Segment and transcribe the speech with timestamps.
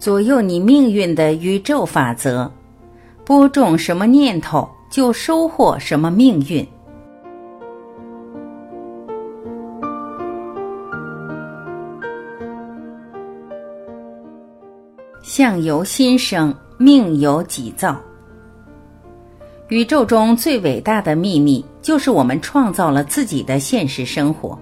[0.00, 2.50] 左右你命运的宇宙法则，
[3.22, 6.66] 播种什么念头，就收获什么命运。
[15.22, 17.94] 相由心生，命由己造。
[19.68, 24.58] 宇宙中最伟大的秘密，就是我们创造了自己的现实生活。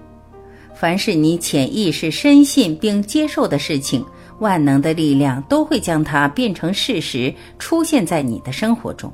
[0.75, 4.05] 凡是你潜意识深信并接受的事情，
[4.39, 9.11] 万能的力量都会将它变成事实，出现在你的生活中。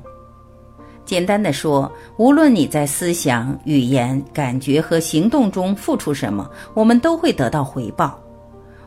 [1.04, 8.18] 简单的说，无论你在思想、语言、感觉和行动中付出什么，我们都会得到回报。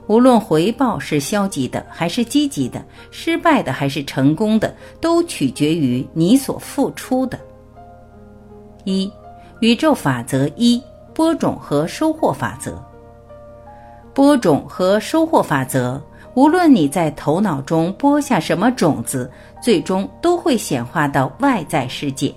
[0.07, 7.39] 无论回报是消极的还是积极的，失败的还是成功的，都取决于你所付出的。
[8.85, 9.09] 一，
[9.59, 10.81] 宇宙法则一：
[11.13, 12.83] 播种和收获法则。
[14.13, 16.01] 播种和收获法则，
[16.39, 19.29] 无论你在头脑中播下什么种子，
[19.61, 22.33] 最终都会显化到外在世界。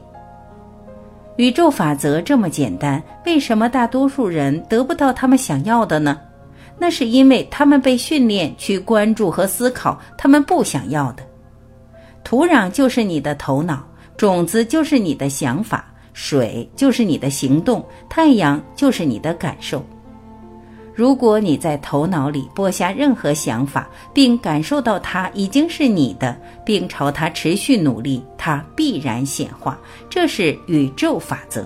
[1.36, 6.18] 宇宙法则这么简单，为什么大多数人得不到他们想要的呢？
[6.80, 11.22] 那是因为他们被训练去关注和思考他们不想要的。
[12.24, 19.80] 土壤就是你的头脑，种子就是你的想法，水就是你的行动，太阳就是你的感受。
[20.94, 29.78] 如果你在头脑里播下任何想法，并感受到它已经是你的，并朝它持续努力，它必然显化。
[30.10, 31.64] 这是宇宙法则。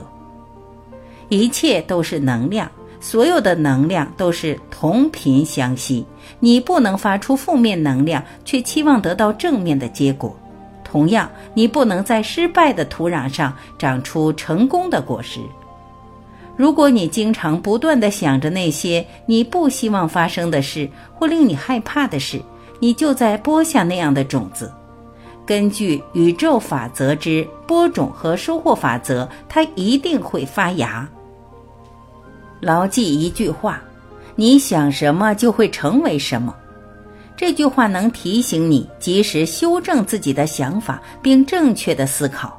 [1.28, 2.70] 一切都是能量。
[2.98, 6.04] 所有的能量都是同频相吸，
[6.40, 10.34] 你不能发出负面能量却期望得到正面的结果。
[10.82, 15.40] 同样，你不能在失败的土壤上长出成功的果实。
[16.56, 22.40] 如果你经常不断地想着那些你不希望发生的事或令你害怕的事，
[22.80, 24.72] 你就在播下那样的种子。
[25.44, 31.08] 根据宇宙法则之播种和收获法则，它一定会发芽。
[32.60, 33.80] 牢记一句话：
[34.34, 36.54] 你想什么就会成为什么。
[37.36, 42.58] 这句话能提醒你及时修正自己的想法，并正确的思考。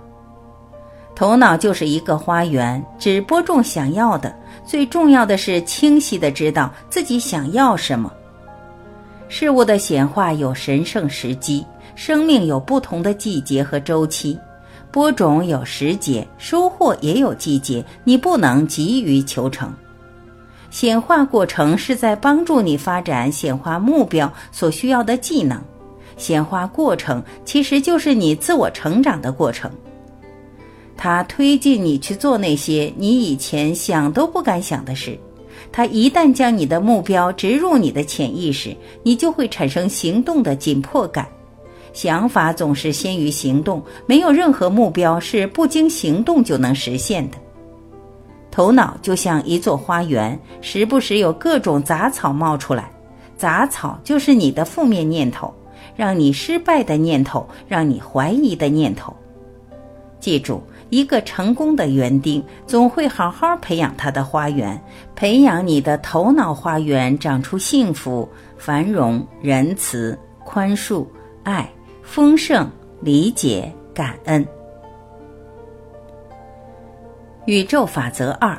[1.17, 4.31] 头脑就是一个花园，只播种想要的。
[4.63, 8.13] 最重要的是清晰的知道自己想要什么。
[9.27, 14.37] 事物的显化有神圣时机，生命有不同的季节和周期，
[14.91, 17.83] 播种有时节，收获也有季节。
[18.03, 19.73] 你不能急于求成。
[20.69, 25.59] 显化过程是在帮助你发展显化目标所需要的技能，
[26.15, 29.71] 显化过程其实就是你自我成长的过程。
[30.97, 35.17] 它推进你去做那些你以前想都不敢想的事。
[35.71, 41.27] 它一旦将你的目标植入你的潜意识，你就会产生行动的紧迫感。
[41.93, 47.37] 想法总是先于行动，没有任何目标是不经行动就能实现的。
[48.51, 52.91] 头脑就像一座花园，时不时有各种杂草冒出来。
[53.35, 55.53] 杂草就是你的负面念头，
[55.95, 59.15] 让你失败的念头，让你怀疑的念头。
[60.19, 64.81] 记住，一个成功的园丁总会好好培养他的花园，
[65.15, 68.27] 培养你的头脑花园，长出幸福、
[68.57, 71.05] 繁荣、仁慈、宽恕、
[71.43, 71.69] 爱、
[72.01, 72.69] 丰盛、
[73.01, 74.45] 理解、感恩。
[77.45, 78.57] 宇宙法则二：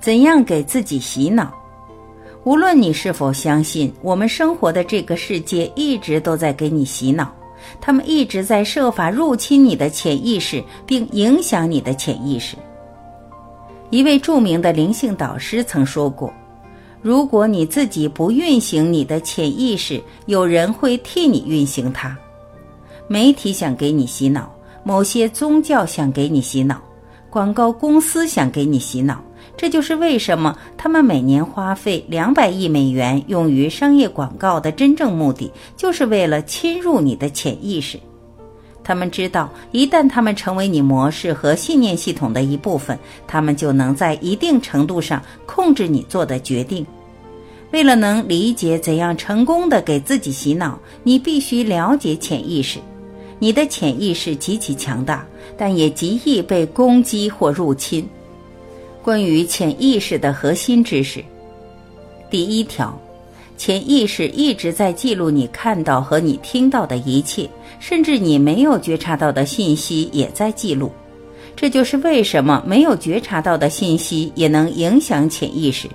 [0.00, 1.52] 怎样给自己洗脑？
[2.44, 7.34] 无论你是否相信，我们生活的这个世界一直都在给你洗脑，
[7.80, 12.56] 他们一直在设法入侵你的潜意识，并影响你的潜意识。
[13.90, 16.32] 一位著名的灵性导师曾说过
[17.02, 22.16] ：“如果你自己不运行你的潜意识，有人会替你运行它。
[23.08, 24.52] 媒体想给你洗脑，
[24.82, 26.80] 某些宗教想给你洗脑。”
[27.28, 29.22] 广告公司想给你洗脑，
[29.56, 37.98] 这就是为什么他们每年花费两百亿美元用于商业广告的真正目的，就是为了侵入你的潜意识。
[38.84, 46.86] 他们知道，一旦他们成为你模式和信念系统的一部分，他们就能在一定程度上控制你做的决定。
[47.72, 52.78] 为了能理解怎样成功的给自己洗脑，你必须了解潜意识。
[53.40, 55.26] 你的潜意识极其强大，
[55.58, 58.08] 但也极易被攻击或入侵。
[59.06, 61.24] 关于潜意识的核心知识：
[62.28, 62.92] 第一条，
[63.56, 67.48] 潜意识一直在记录你看到和你听到的一切，
[67.78, 70.90] 甚至你没有觉察到的信息也在记录。
[71.54, 75.88] 这就是为什么没有觉察到的信息也能影响潜意识。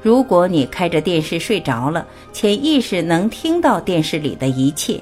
[0.00, 4.98] 如果你开着电视睡着了，潜意识能听到电视里的一切。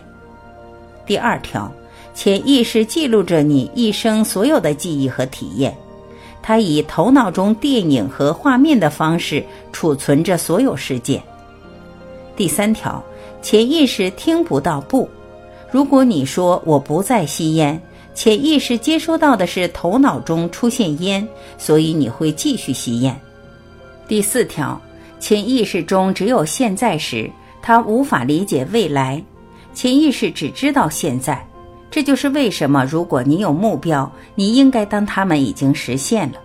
[1.07, 1.73] 第二条，
[2.15, 5.73] 潜意识记录着你一生所有的记忆和体验，
[6.43, 11.23] 它以头脑中电影和画面的方式储存着所有事件。
[12.37, 13.03] 第三条，
[13.43, 15.09] 潜意识听不到不。
[15.71, 17.81] 如果你说我不再吸烟，
[18.15, 21.27] 潜意识接收到的是头脑中出现烟，
[21.59, 23.19] 所以你会继续吸烟。
[24.07, 24.81] 第四条。
[25.21, 27.29] 潜意识中只有现在时，
[27.61, 29.21] 他无法理解未来。
[29.75, 31.45] 潜意识只知道现在，
[31.91, 36.39] 这就是为什么如果你有目标，你应该当他们已经实现了。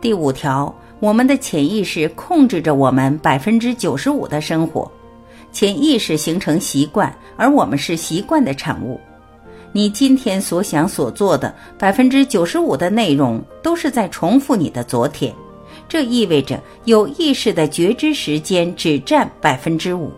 [0.00, 4.90] 第五条，我们的潜意识控制着我们百分之九十五的生活。
[5.52, 9.00] 潜意识形成习惯，而我们是习惯的产物。
[9.72, 15.34] 你今天所想所做的百分之九十五的内容，都是在重复你的昨天。
[15.88, 20.12] 这意味着有意识的觉知时间只占百分之五。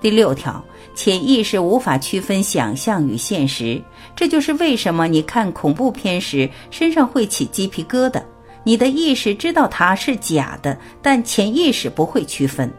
[0.00, 0.62] 第六条，
[0.96, 3.80] 潜意识无法区分想象与现实，
[4.16, 8.20] 这就是为什么你看恐怖片时身上会起鸡皮疙瘩。
[8.64, 12.72] 你的意识知道它是假的，但潜意识不会区分。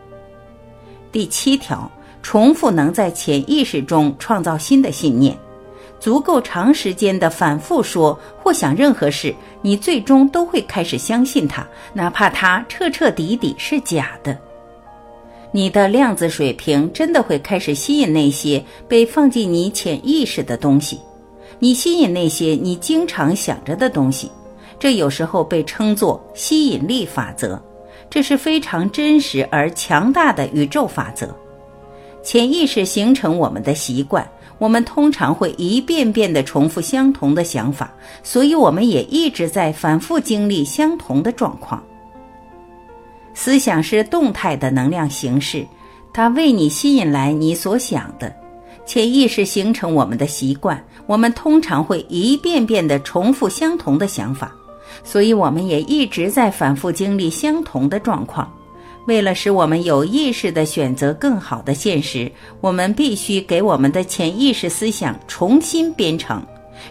[1.12, 1.90] 第七条，
[2.24, 5.38] 重复能在潜意识中创造新的信念。
[6.00, 14.38] 足够长时间的反复说或想任何事，你最终都会开始相信它，哪怕它彻彻底底是假的。
[15.51, 20.99] 你的量子水平真的会开始吸引那些被放进你潜意识的东西，
[21.59, 24.31] 你吸引那些你经常想着的东西。
[24.79, 27.59] 这有时候被称作吸引力法则，
[28.09, 31.35] 这是非常真实而强大的宇宙法则。
[32.21, 34.29] 潜意识形成我们的习惯。
[34.59, 41.83] 我们通常会一遍遍地重复相同的想法，所以我们也一直在反复经历相同的状况。
[43.39, 45.63] 思想是动态的能量形式，
[46.12, 48.36] 它为你吸引来你所想的。
[48.84, 54.51] 潜意识形成我们的习惯，我们通常会一遍遍地重复相同的想法，
[55.04, 58.51] 所以我们也一直在反复经历相同的状况。
[59.06, 62.30] 为了使我们有意识地选择更好的现实，
[62.60, 66.44] 我们必须给我们的潜意识思想重新编程。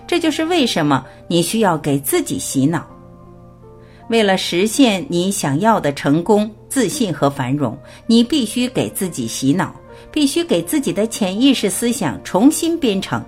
[0.06, 2.86] 这就是为什么你需要给自己洗脑。
[4.08, 7.76] 为了实现你想要的成功、自信和繁荣，
[8.06, 9.74] 你必须给自己洗脑，
[10.12, 13.24] 必须给自己的潜意识思想重新编程。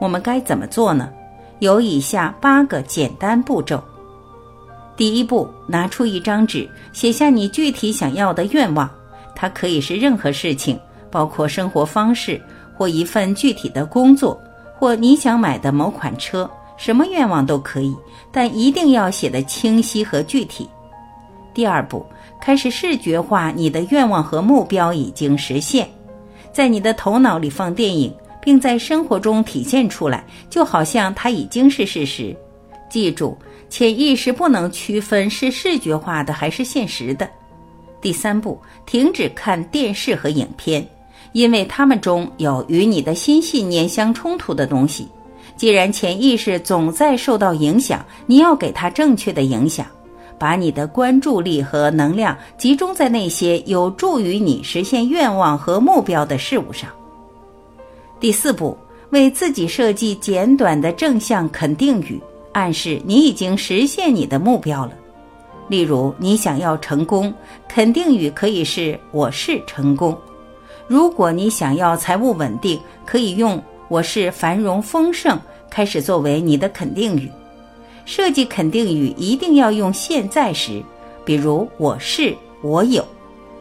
[0.00, 1.08] 我们该怎么做呢？
[1.60, 3.80] 有以下八个简单步骤。
[4.96, 8.90] 第一步，拿出一张纸，写下你具体想要的愿望。
[9.34, 10.78] 它可以是任何事情，
[11.10, 12.40] 包括生活方式，
[12.76, 14.40] 或一份具体的工作，
[14.76, 16.48] 或你想买的某款车。
[16.82, 17.94] 什么愿望都可以，
[18.32, 20.68] 但一定要写得清晰和具体。
[21.54, 22.04] 第二步，
[22.40, 25.88] 开始视觉化你的愿望和目标已经实现，
[26.52, 32.36] 在你的头脑里放电影，并在生活中体现出来，就好像它已经是事实。
[32.90, 33.38] 记住。
[33.70, 37.26] 潜意识不能区分是视觉化的还是现实的。
[38.02, 40.86] 第三步，停止看电视和影片，
[41.32, 45.08] 因为它们中有与你的新信念相冲突的东西。
[45.62, 49.86] 既然潜意识总在受到影响，你要给它正确的影响，
[50.36, 56.90] 把你的关注力和能量集中在那些有助于你实现愿望和目标的事物上。
[58.18, 58.76] 第四步，
[59.10, 62.20] 为自己设计简短的正向肯定语。
[62.50, 64.90] 暗示你已经实现你的目标了。
[65.68, 67.32] 例如，你想要成功，
[67.68, 70.18] 肯定语可以是“我是成功”。
[70.88, 75.40] 如果你想要财务稳定，可以用“我是繁荣丰盛”
[75.72, 77.30] 开始作为你的肯定语。
[78.04, 80.82] 设计肯定语一定要用现在时，
[81.24, 83.02] 比如“我是”“我有”。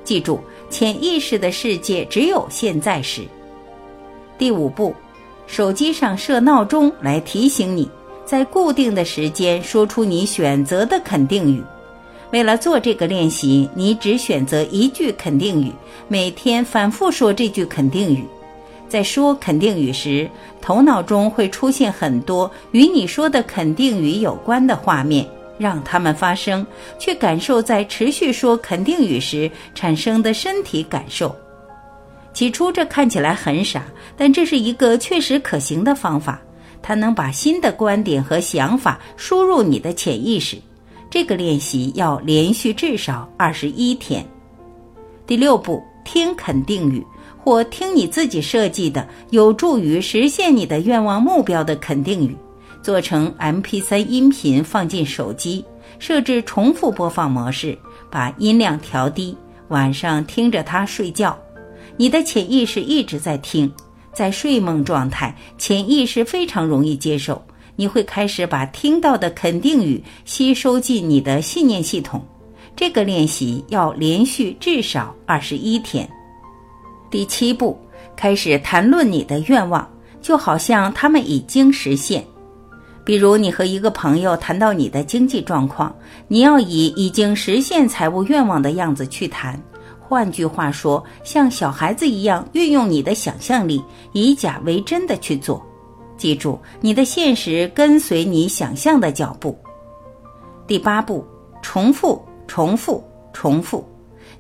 [0.04, 3.22] 记住，潜意识的世界只有现在时。
[4.38, 4.94] 第五步，
[5.48, 7.90] 手机上设闹钟来提醒你。
[8.26, 11.64] 在固定的时间说出你选择的肯定语。
[12.32, 15.72] 为了做这个练习，你只选择一句肯定语，
[16.08, 18.26] 每天反复说这句肯定语。
[18.92, 20.30] 在说肯定语时，
[20.60, 25.26] 头脑中会出现很多与你说的肯定语有关的画面，
[25.58, 26.68] 让它们发生，
[27.00, 31.34] 去感受在持续说肯定语时产生的身体感受。
[32.34, 33.86] 起初这看起来很傻，
[34.18, 36.42] 但这是一个确实可行的方法。
[36.82, 40.58] 它能把新的观点和想法输入你的潜意识。
[41.10, 44.26] 这个练习要连续至少二十一天。
[45.26, 47.02] 第六步，听肯定语
[47.44, 52.38] 或听你自己设计的有助于实现你的愿望目标的肯定语，
[52.84, 55.66] 做成 MP3 音频放进手机，
[55.98, 57.78] 设置重复播放模式，
[58.10, 59.36] 把音量调低，
[59.70, 61.38] 晚上听着它睡觉。
[61.98, 63.72] 你的潜意识一直在听，
[64.14, 67.42] 在睡梦状态，潜意识非常容易接受。
[67.76, 72.24] 你会开始把听到的肯定语吸收进你的信念系统。
[72.76, 76.08] 这个练习要连续至少二十一天。
[77.12, 77.78] 第七步，
[78.16, 79.88] 开始谈论你的愿望，
[80.22, 82.26] 就好像他们已经实现。
[83.04, 85.94] 比如，你和一个朋友谈到你的经济状况，
[86.28, 89.62] 你要以已经实现财务愿望的样子去谈。
[90.00, 95.62] 换句话说，像小孩子一样运用你的想象力，以假为真的去做。
[96.16, 99.58] 记住，你的现实跟随你想象的脚步。
[100.66, 101.26] 第八步，
[101.62, 102.20] 重复。
[102.48, 103.02] 重复，
[103.32, 103.88] 重复，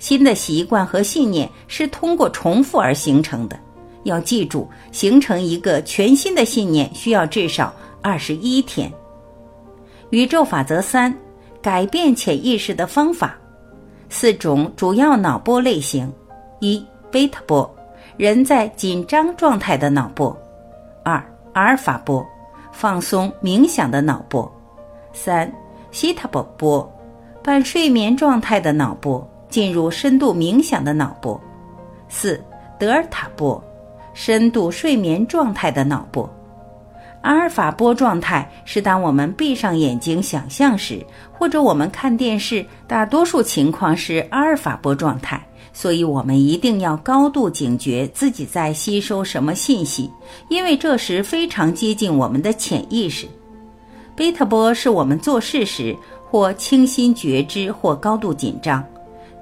[0.02, 3.58] 新的习惯和信念是通过重复而形成的。
[4.04, 8.92] 要记住，形成一个全新的信念需要至少二十一天。
[10.10, 11.16] 宇宙法则三：
[11.62, 13.38] 改变潜意识的方法。
[14.10, 16.12] 四种主要脑波类型：
[16.62, 17.70] 一、贝塔波，
[18.18, 20.36] 人在紧张状态的脑波；
[21.06, 22.26] 二、阿尔法波，
[22.72, 24.52] 放松冥想的脑波；
[25.14, 25.50] 三、
[25.92, 26.92] 西塔波波。
[27.44, 31.40] 半睡眠状态的脑波进入深度冥想的脑波，
[32.10, 32.42] 四
[32.80, 33.62] 德尔塔波，
[34.14, 36.28] 深度睡眠状态的脑波，
[37.22, 50.10] 阿尔法波状态是当我们闭上眼睛想象时，或者我们看电视，大多数情况是阿尔法波状态，所以我们一定要高度警觉自己在吸收什么信息，
[50.48, 53.28] 因为这时非常接近我们的潜意识。
[54.16, 55.96] 贝塔波是我们做事时。
[56.32, 58.82] 或清新觉知，或高度紧张。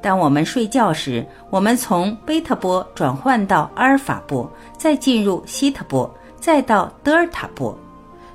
[0.02, 7.78] 当我们睡觉时，我们从贝塔波转换到阿尔法波，再进入西塔波，再到德尔塔波。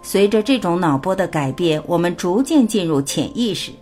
[0.03, 3.73] 随着这种脑波的改变，我们逐渐进入潜意识。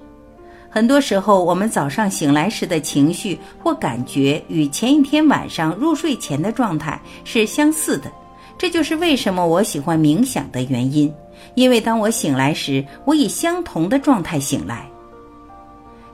[0.70, 8.10] 很多时候，我们早上醒来时的情绪或感觉与前一天晚上入睡前的状态是相似的。
[8.56, 11.12] 这就是为什么我喜欢冥想的原因。
[11.56, 14.88] 因为当我醒来时，我以相同的状态醒来。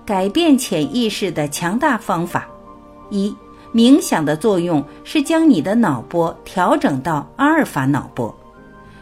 [0.09, 2.49] 改变潜意识的强大方法：
[3.11, 3.31] 一、
[3.75, 8.35] 冥想的作用是将你的脑波调整到阿尔法脑波。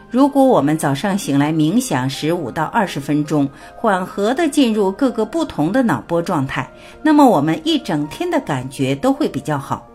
[0.09, 6.69] 如果我们早上醒来冥想十五到二十分钟，缓和的进入各个不同的脑波状态，
[7.01, 9.87] 那么我们一整天的感觉都会比较好。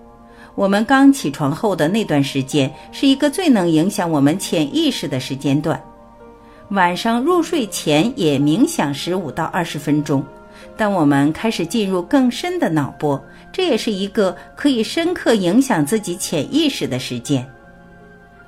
[0.54, 5.78] 我们刚起床后的那段时间是一个最能影响我们潜意识的时间段。
[6.70, 10.24] 晚上入睡前也冥想十五到二十分钟。
[10.76, 17.46] 当我们开始进入更深的脑波，这也是一个可以深刻影响自己潜意识的时间。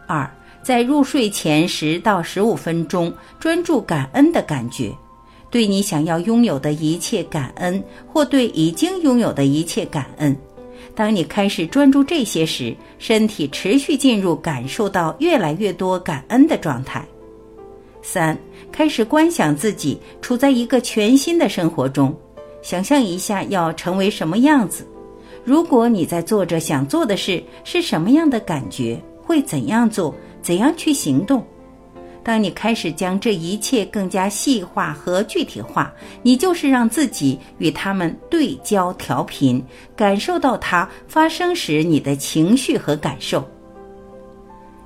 [0.06, 0.28] 二，
[0.62, 4.92] 在入睡前十到十五分钟，专注感恩的感觉，
[5.50, 10.36] 对你想要拥有的一切感恩，或对已经拥有的一切感恩。
[10.94, 17.04] 当你开始专注这些时，身体持续进入感受到越来越多感恩的状态。
[18.04, 18.38] 三，
[18.70, 22.14] 开始观想自己处在一个全新的生活中，
[22.60, 24.86] 想象一下要成为什么样子。
[25.42, 29.02] 如果你在做着想做的事，是什么样的感觉？
[29.22, 30.14] 会怎样做？
[30.42, 31.42] 怎样去行动？
[32.22, 35.90] 当你开始将这一切更加细化和具体化，
[36.22, 39.64] 你就是让自己与他们对焦调频，
[39.96, 43.42] 感受到它发生时你的情绪和感受。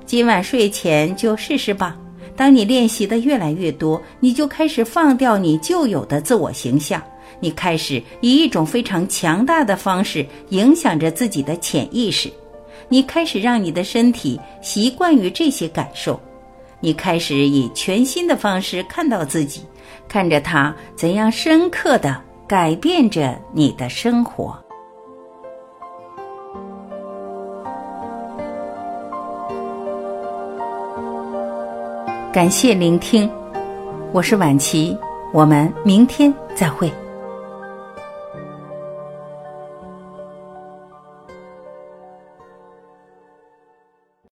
[0.07, 1.97] 今晚睡前就试试吧。
[2.39, 7.03] 当你练习的越来越多，你就开始放掉你旧有的自我形象，
[7.41, 12.33] 你开始以一种非常强大的方式影响着自己的潜意识，
[12.89, 16.19] 你开始让你的身体习惯于这些感受，
[16.79, 19.63] 你开始以全新的方式看到自己，
[20.09, 24.57] 看着它怎样深刻的改变着你的生活。
[32.39, 33.29] 感谢聆听，
[34.13, 34.97] 我是晚琪，
[35.33, 36.89] 我们明天再会。